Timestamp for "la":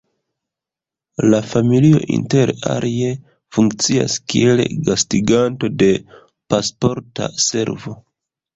1.33-1.41